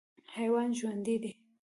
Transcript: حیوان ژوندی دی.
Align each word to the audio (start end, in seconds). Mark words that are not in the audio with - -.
حیوان 0.35 0.69
ژوندی 0.79 1.15
دی. 1.21 1.31